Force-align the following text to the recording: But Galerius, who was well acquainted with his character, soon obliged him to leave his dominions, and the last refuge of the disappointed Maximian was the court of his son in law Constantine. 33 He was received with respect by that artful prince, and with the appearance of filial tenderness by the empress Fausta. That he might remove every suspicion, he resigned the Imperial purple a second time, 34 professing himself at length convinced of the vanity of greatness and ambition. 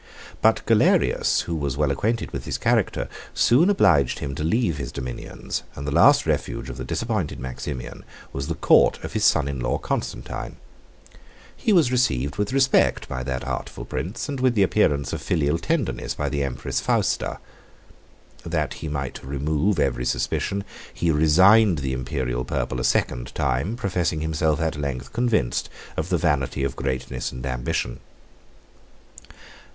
But 0.41 0.65
Galerius, 0.65 1.41
who 1.41 1.53
was 1.55 1.77
well 1.77 1.91
acquainted 1.91 2.31
with 2.31 2.45
his 2.45 2.57
character, 2.57 3.07
soon 3.35 3.69
obliged 3.69 4.17
him 4.17 4.33
to 4.33 4.43
leave 4.43 4.77
his 4.77 4.91
dominions, 4.91 5.61
and 5.75 5.85
the 5.85 5.91
last 5.91 6.25
refuge 6.25 6.71
of 6.71 6.77
the 6.77 6.83
disappointed 6.83 7.39
Maximian 7.39 8.03
was 8.33 8.47
the 8.47 8.55
court 8.55 8.97
of 9.03 9.13
his 9.13 9.23
son 9.23 9.47
in 9.47 9.59
law 9.59 9.77
Constantine. 9.77 10.57
33 11.11 11.19
He 11.55 11.71
was 11.71 11.91
received 11.91 12.37
with 12.37 12.51
respect 12.51 13.07
by 13.07 13.21
that 13.21 13.43
artful 13.43 13.85
prince, 13.85 14.27
and 14.27 14.39
with 14.39 14.55
the 14.55 14.63
appearance 14.63 15.13
of 15.13 15.21
filial 15.21 15.59
tenderness 15.59 16.15
by 16.15 16.29
the 16.29 16.43
empress 16.43 16.79
Fausta. 16.79 17.37
That 18.43 18.73
he 18.81 18.87
might 18.87 19.23
remove 19.23 19.77
every 19.77 20.05
suspicion, 20.05 20.63
he 20.91 21.11
resigned 21.11 21.77
the 21.77 21.93
Imperial 21.93 22.43
purple 22.43 22.79
a 22.79 22.83
second 22.83 23.35
time, 23.35 23.73
34 23.77 23.77
professing 23.79 24.21
himself 24.21 24.59
at 24.61 24.75
length 24.75 25.13
convinced 25.13 25.69
of 25.95 26.09
the 26.09 26.17
vanity 26.17 26.63
of 26.63 26.75
greatness 26.75 27.31
and 27.31 27.45
ambition. 27.45 27.99